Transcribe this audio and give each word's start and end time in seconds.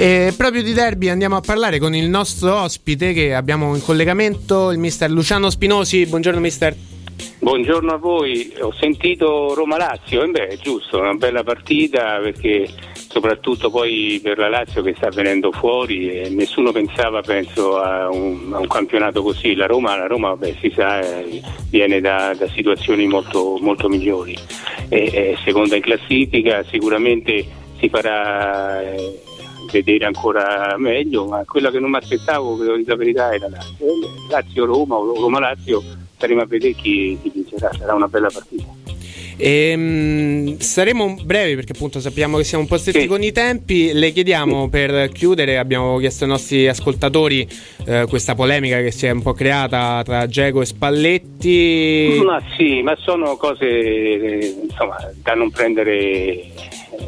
E 0.00 0.32
proprio 0.34 0.62
di 0.62 0.72
derby 0.72 1.10
andiamo 1.10 1.36
a 1.36 1.42
parlare 1.42 1.78
con 1.78 1.94
il 1.94 2.08
nostro 2.08 2.58
ospite 2.58 3.12
che 3.12 3.34
abbiamo 3.34 3.74
in 3.74 3.82
collegamento, 3.82 4.70
il 4.70 4.78
mister 4.78 5.10
Luciano 5.10 5.50
Spinosi. 5.50 6.06
Buongiorno 6.06 6.40
mister. 6.40 6.74
Buongiorno 7.38 7.92
a 7.92 7.96
voi, 7.98 8.50
ho 8.60 8.72
sentito 8.72 9.52
Roma-Lazio, 9.52 10.22
e 10.22 10.28
beh 10.28 10.46
è 10.46 10.56
giusto, 10.56 11.00
una 11.00 11.12
bella 11.12 11.42
partita 11.42 12.18
perché 12.18 12.66
soprattutto 12.94 13.68
poi 13.70 14.18
per 14.22 14.38
la 14.38 14.48
Lazio 14.48 14.80
che 14.80 14.94
sta 14.96 15.10
venendo 15.10 15.52
fuori 15.52 16.08
e 16.08 16.30
nessuno 16.30 16.72
pensava 16.72 17.20
penso 17.20 17.76
a 17.76 18.08
un, 18.08 18.54
a 18.54 18.58
un 18.58 18.68
campionato 18.68 19.22
così, 19.22 19.54
la 19.54 19.66
Roma, 19.66 19.98
la 19.98 20.06
Roma 20.06 20.30
vabbè, 20.30 20.54
si 20.62 20.72
sa 20.74 21.00
eh, 21.00 21.42
viene 21.68 22.00
da, 22.00 22.32
da, 22.34 22.48
situazioni 22.48 23.06
molto, 23.06 23.58
molto 23.60 23.86
migliori, 23.90 24.34
e, 24.88 25.10
è 25.10 25.34
seconda 25.44 25.76
in 25.76 25.82
classifica 25.82 26.64
sicuramente 26.70 27.58
si 27.78 27.88
farà 27.90 28.80
eh, 28.82 29.28
vedere 29.70 30.04
ancora 30.04 30.74
meglio, 30.78 31.26
ma 31.26 31.44
quella 31.46 31.70
che 31.70 31.78
non 31.78 31.90
mi 31.90 31.96
aspettavo, 31.96 32.56
per 32.56 32.82
la 32.84 32.96
verità, 32.96 33.36
la 33.38 33.48
Lazio. 33.48 33.86
Lazio-Roma 34.28 34.96
o 34.96 35.14
Roma-Lazio 35.14 35.82
staremo 36.16 36.42
a 36.42 36.46
vedere 36.46 36.74
chi, 36.74 37.18
chi 37.22 37.30
vincerà, 37.32 37.70
sarà 37.76 37.94
una 37.94 38.08
bella 38.08 38.28
partita. 38.32 38.78
E, 39.36 39.74
mh, 39.74 40.58
saremo 40.58 41.16
brevi 41.24 41.54
perché 41.54 41.72
appunto 41.72 41.98
sappiamo 41.98 42.36
che 42.36 42.44
siamo 42.44 42.64
un 42.64 42.68
po' 42.68 42.76
stretti 42.76 43.00
sì. 43.00 43.06
con 43.06 43.22
i 43.22 43.32
tempi. 43.32 43.92
Le 43.94 44.12
chiediamo 44.12 44.68
per 44.68 45.08
chiudere, 45.08 45.56
abbiamo 45.56 45.96
chiesto 45.96 46.24
ai 46.24 46.30
nostri 46.30 46.68
ascoltatori 46.68 47.48
eh, 47.86 48.04
questa 48.06 48.34
polemica 48.34 48.82
che 48.82 48.90
si 48.90 49.06
è 49.06 49.10
un 49.10 49.22
po' 49.22 49.32
creata 49.32 50.02
tra 50.04 50.26
Geco 50.26 50.60
e 50.60 50.66
Spalletti. 50.66 52.20
Ma 52.22 52.42
sì, 52.54 52.82
ma 52.82 52.94
sono 52.96 53.36
cose 53.36 53.66
eh, 53.66 54.56
insomma, 54.62 54.96
da 55.22 55.32
non 55.32 55.50
prendere 55.50 56.50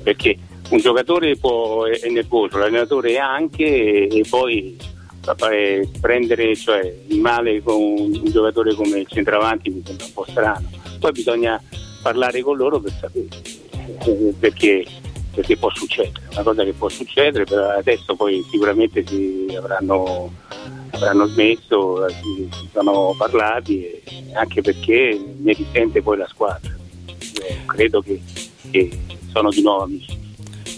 perché 0.02 0.38
un 0.72 0.78
giocatore 0.78 1.36
può, 1.36 1.84
è 1.84 2.08
nervoso, 2.08 2.56
l'allenatore 2.56 3.18
anche 3.18 4.06
e 4.08 4.24
poi 4.28 4.76
prendere 6.00 6.56
cioè, 6.56 6.80
il 7.08 7.20
male 7.20 7.62
con 7.62 7.80
un 7.80 8.24
giocatore 8.24 8.74
come 8.74 9.00
il 9.00 9.06
centravanti 9.06 9.70
mi 9.70 9.82
sembra 9.84 10.06
un 10.06 10.12
po' 10.12 10.24
strano. 10.28 10.70
Poi 10.98 11.12
bisogna 11.12 11.62
parlare 12.02 12.40
con 12.40 12.56
loro 12.56 12.80
per 12.80 12.92
sapere 12.98 13.28
eh, 14.06 14.34
perché, 14.38 14.84
perché 15.34 15.56
può 15.58 15.70
succedere, 15.74 16.26
una 16.32 16.42
cosa 16.42 16.64
che 16.64 16.72
può 16.72 16.88
succedere, 16.88 17.44
però 17.44 17.68
adesso 17.68 18.14
poi 18.16 18.42
sicuramente 18.50 19.04
si 19.06 19.46
avranno, 19.54 20.32
avranno 20.90 21.26
smesso, 21.26 22.08
si, 22.08 22.48
sono 22.72 23.14
parlati 23.16 24.02
anche 24.32 24.62
perché 24.62 25.22
ne 25.36 25.52
risente 25.52 26.00
poi 26.00 26.16
la 26.16 26.26
squadra. 26.28 26.74
Io 27.06 27.66
credo 27.66 28.00
che, 28.00 28.20
che 28.70 28.98
sono 29.30 29.50
di 29.50 29.60
nuovo 29.60 29.82
amici. 29.82 30.21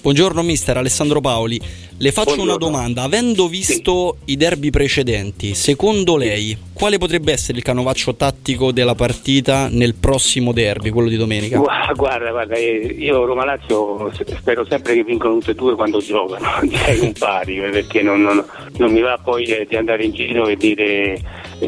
Buongiorno 0.05 0.43
mister 0.43 0.77
Alessandro 0.77 1.23
Paoli. 1.23 1.59
Le 1.97 2.13
faccio 2.13 2.35
Buongiorno. 2.35 2.57
una 2.57 2.59
domanda, 2.59 3.03
avendo 3.05 3.49
visto 3.49 4.19
sì. 4.19 4.33
i 4.33 4.37
derby 4.37 4.69
precedenti, 4.69 5.55
secondo 5.55 6.19
lei 6.19 6.55
quale 6.75 6.99
potrebbe 6.99 7.33
essere 7.33 7.57
il 7.57 7.65
canovaccio 7.65 8.15
tattico 8.15 8.71
della 8.71 8.95
partita 8.95 9.69
nel 9.71 9.95
prossimo 9.95 10.53
derby, 10.53 10.91
quello 10.91 11.09
di 11.09 11.17
domenica? 11.17 11.57
Guarda, 11.95 12.31
guarda, 12.31 12.55
eh, 12.57 12.95
io 12.99 13.25
Roma 13.25 13.47
Lazio 13.47 14.13
spero 14.37 14.67
sempre 14.69 14.93
che 14.93 15.05
vincono 15.05 15.39
tutte 15.39 15.53
e 15.53 15.55
due 15.55 15.75
quando 15.75 16.01
giocano, 16.01 16.49
direi 16.69 16.99
un 16.99 17.13
pari, 17.15 17.61
perché 17.71 18.03
non, 18.03 18.21
non, 18.21 18.45
non, 18.77 18.93
mi 18.93 19.01
va 19.01 19.19
poi 19.25 19.45
eh, 19.45 19.67
di 19.67 19.77
andare 19.77 20.05
in 20.05 20.13
giro 20.13 20.49
e, 20.49 20.57
dire, 20.57 21.19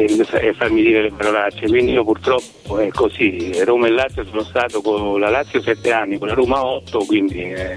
e 0.04 0.54
farmi 0.54 0.82
dire 0.82 1.02
le 1.02 1.12
parolacce, 1.12 1.66
quindi 1.66 1.92
io 1.92 2.04
purtroppo 2.04 2.78
è 2.78 2.88
così, 2.88 3.52
Roma 3.64 3.86
e 3.86 3.90
Lazio 3.90 4.24
sono 4.24 4.42
stato 4.42 4.80
con 4.82 5.18
la 5.18 5.30
Lazio 5.30 5.60
sette 5.60 5.92
anni, 5.92 6.18
con 6.18 6.28
la 6.28 6.34
Roma 6.34 6.64
otto, 6.64 6.98
quindi 7.06 7.40
eh, 7.40 7.76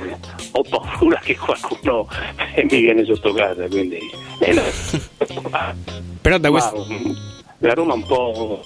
ho 0.52 0.62
paura 0.64 1.20
che 1.24 1.38
qualcuno 1.38 2.08
mi 2.70 2.82
viene 2.82 3.04
sotto 3.06 3.34
casa, 3.34 3.68
quindi... 3.68 4.00
Eh, 4.42 4.56
Però 6.22 6.38
da 6.38 6.50
questo... 6.50 6.86
La 7.58 7.74
Roma 7.74 7.94
un 7.94 8.06
po'... 8.06 8.62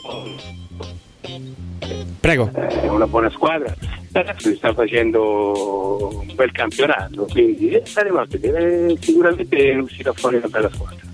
Prego. 2.20 2.52
È 2.54 2.88
una 2.88 3.08
buona 3.08 3.30
squadra. 3.32 3.74
La 4.12 4.24
Lazio 4.24 4.56
sta 4.56 4.74
facendo 4.74 6.22
un 6.26 6.36
bel 6.36 6.52
campionato, 6.52 7.26
quindi 7.26 7.82
staremo 7.84 8.20
a 8.20 8.26
vedere. 8.30 8.96
Sicuramente 9.00 9.72
uscirà 9.82 10.14
fuori 10.14 10.36
una 10.36 10.48
bella 10.48 10.70
squadra. 10.72 11.13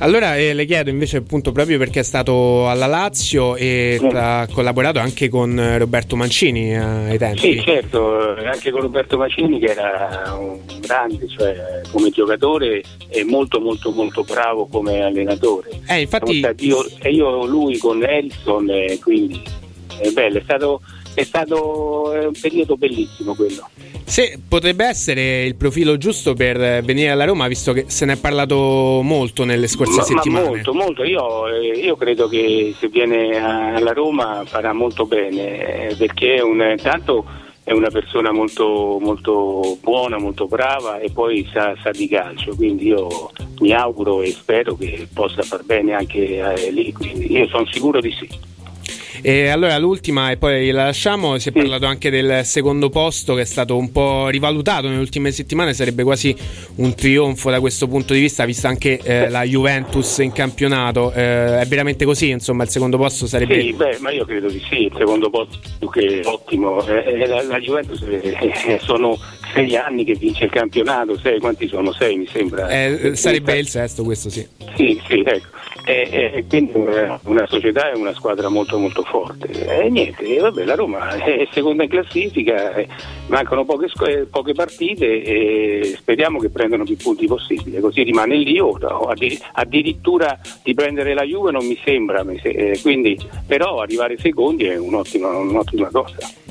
Allora 0.00 0.36
eh, 0.36 0.54
le 0.54 0.64
chiedo 0.64 0.90
invece 0.90 1.16
appunto 1.16 1.50
proprio 1.50 1.76
perché 1.76 2.00
è 2.00 2.04
stato 2.04 2.68
alla 2.68 2.86
Lazio 2.86 3.56
e 3.56 3.98
mm. 4.00 4.08
ha 4.14 4.46
collaborato 4.52 5.00
anche 5.00 5.28
con 5.28 5.76
Roberto 5.76 6.14
Mancini 6.14 6.72
eh, 6.72 6.76
ai 6.76 7.18
tempi. 7.18 7.38
Sì, 7.38 7.60
certo, 7.60 8.36
anche 8.36 8.70
con 8.70 8.82
Roberto 8.82 9.18
Mancini 9.18 9.58
che 9.58 9.66
era 9.66 10.36
un 10.38 10.60
grande, 10.80 11.26
cioè 11.28 11.80
come 11.90 12.10
giocatore 12.10 12.82
e 13.08 13.24
molto 13.24 13.60
molto 13.60 13.90
molto 13.90 14.22
bravo 14.22 14.66
come 14.66 15.02
allenatore. 15.02 15.70
Eh, 15.88 16.02
infatti... 16.02 16.44
Io, 16.58 16.84
e 17.00 17.10
io 17.10 17.44
lui 17.44 17.76
con 17.78 17.98
Nelson, 17.98 18.70
eh, 18.70 18.98
quindi 19.02 19.42
è 20.00 20.10
bello, 20.10 20.38
è 20.38 20.42
stato, 20.42 20.80
è 21.18 21.24
stato 21.24 22.12
un 22.14 22.32
periodo 22.40 22.76
bellissimo 22.76 23.34
quello. 23.34 23.68
Se 24.04 24.38
potrebbe 24.46 24.86
essere 24.86 25.44
il 25.44 25.56
profilo 25.56 25.98
giusto 25.98 26.34
per 26.34 26.82
venire 26.82 27.10
alla 27.10 27.24
Roma, 27.24 27.48
visto 27.48 27.72
che 27.72 27.86
se 27.88 28.04
ne 28.04 28.14
è 28.14 28.16
parlato 28.16 29.00
molto 29.02 29.44
nelle 29.44 29.66
scorse 29.66 29.96
ma, 29.96 30.02
settimane. 30.02 30.44
Ma 30.44 30.50
molto, 30.50 30.72
molto. 30.72 31.04
Io, 31.04 31.48
eh, 31.48 31.78
io, 31.78 31.96
credo 31.96 32.28
che 32.28 32.74
se 32.78 32.88
viene 32.88 33.36
alla 33.36 33.92
Roma 33.92 34.44
farà 34.46 34.72
molto 34.72 35.06
bene, 35.06 35.88
eh, 35.88 35.96
perché 35.96 36.36
è 36.36 36.40
un, 36.40 36.76
tanto 36.80 37.24
è 37.64 37.72
una 37.72 37.90
persona 37.90 38.32
molto, 38.32 38.98
molto 38.98 39.76
buona, 39.82 40.18
molto 40.18 40.46
brava 40.46 41.00
e 41.00 41.10
poi 41.10 41.46
sa, 41.52 41.76
sa, 41.82 41.90
di 41.90 42.08
calcio, 42.08 42.54
quindi 42.54 42.86
io 42.86 43.30
mi 43.58 43.72
auguro 43.72 44.22
e 44.22 44.30
spero 44.30 44.74
che 44.74 45.06
possa 45.12 45.42
far 45.42 45.64
bene 45.64 45.92
anche 45.92 46.38
eh, 46.38 46.70
lì, 46.70 46.92
quindi 46.92 47.30
io 47.30 47.46
sono 47.48 47.66
sicuro 47.66 48.00
di 48.00 48.10
sì. 48.12 48.26
E 49.20 49.48
allora 49.48 49.76
l'ultima 49.78 50.30
e 50.30 50.36
poi 50.36 50.70
la 50.70 50.84
lasciamo, 50.84 51.38
si 51.38 51.48
è 51.48 51.52
parlato 51.52 51.86
anche 51.86 52.10
del 52.10 52.44
secondo 52.44 52.88
posto 52.88 53.34
che 53.34 53.42
è 53.42 53.44
stato 53.44 53.76
un 53.76 53.90
po' 53.90 54.28
rivalutato 54.28 54.88
nelle 54.88 55.00
ultime 55.00 55.30
settimane, 55.32 55.74
sarebbe 55.74 56.02
quasi 56.02 56.34
un 56.76 56.94
trionfo 56.94 57.50
da 57.50 57.60
questo 57.60 57.88
punto 57.88 58.12
di 58.12 58.20
vista, 58.20 58.44
vista 58.44 58.68
anche 58.68 59.00
eh, 59.02 59.28
la 59.28 59.42
Juventus 59.42 60.18
in 60.18 60.32
campionato, 60.32 61.12
eh, 61.12 61.60
è 61.60 61.66
veramente 61.66 62.04
così, 62.04 62.30
insomma 62.30 62.62
il 62.62 62.68
secondo 62.68 62.96
posto 62.96 63.26
sarebbe... 63.26 63.60
Sì, 63.60 63.72
beh, 63.72 63.98
ma 64.00 64.10
io 64.10 64.24
credo 64.24 64.48
di 64.48 64.62
sì, 64.68 64.84
il 64.84 64.94
secondo 64.96 65.30
posto 65.30 65.58
più 65.78 65.90
che 65.90 66.22
ottimo, 66.24 66.86
eh, 66.86 67.22
eh 67.22 67.26
la, 67.26 67.42
la, 67.42 67.58
Juventus 67.58 68.00
eh, 68.02 68.78
sono 68.80 69.18
sei 69.52 69.76
anni 69.76 70.04
che 70.04 70.14
vince 70.14 70.44
il 70.44 70.50
campionato, 70.50 71.18
sei, 71.18 71.40
quanti 71.40 71.66
sono? 71.68 71.92
Sei 71.92 72.16
mi 72.16 72.26
sembra. 72.26 72.68
Eh, 72.68 73.16
sarebbe 73.16 73.58
il 73.58 73.68
sesto 73.68 74.04
questo 74.04 74.30
sì. 74.30 74.46
Sì, 74.76 75.00
sì, 75.08 75.22
ecco 75.24 75.57
e, 75.88 76.30
e 76.34 76.44
quindi 76.46 76.72
una, 76.74 77.46
società 77.46 77.90
e 77.90 77.98
una 77.98 78.12
squadra 78.12 78.50
molto 78.50 78.78
molto 78.78 79.02
forte. 79.02 79.48
E 79.48 79.88
niente, 79.88 80.38
vabbè, 80.38 80.64
la 80.64 80.74
Roma 80.74 81.16
è 81.16 81.48
seconda 81.50 81.84
in 81.84 81.88
classifica, 81.88 82.74
mancano 83.28 83.64
poche, 83.64 84.26
poche, 84.30 84.52
partite 84.52 85.22
e 85.22 85.94
speriamo 85.96 86.38
che 86.38 86.50
prendano 86.50 86.84
più 86.84 86.96
punti 86.96 87.26
possibile, 87.26 87.80
così 87.80 88.02
rimane 88.02 88.36
lì 88.36 88.58
o, 88.60 88.78
addirittura 89.52 90.38
di 90.62 90.74
prendere 90.74 91.14
la 91.14 91.22
Juve 91.22 91.52
non 91.52 91.66
mi 91.66 91.78
sembra, 91.82 92.22
quindi, 92.82 93.18
però 93.46 93.80
arrivare 93.80 94.18
secondi 94.18 94.66
è 94.66 94.76
un'ottima, 94.76 95.28
un'ottima 95.28 95.88
cosa. 95.90 96.47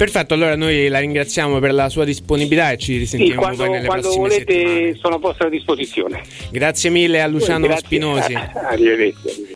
Perfetto, 0.00 0.32
allora 0.32 0.56
noi 0.56 0.88
la 0.88 0.98
ringraziamo 0.98 1.58
per 1.58 1.74
la 1.74 1.90
sua 1.90 2.06
disponibilità 2.06 2.70
e 2.70 2.78
ci 2.78 2.96
risentiamo 2.96 3.32
sì, 3.32 3.36
quando, 3.36 3.64
poi 3.64 3.70
nelle 3.70 3.86
quando 3.86 4.08
volete 4.14 4.54
settimane. 4.54 4.94
sono 4.94 5.14
a 5.16 5.18
vostra 5.18 5.50
disposizione. 5.50 6.22
Grazie 6.50 6.88
mille 6.88 7.20
a 7.20 7.26
Luciano 7.26 7.66
Grazie. 7.66 7.84
Spinosi. 7.84 8.32
Arrivederci. 8.64 9.46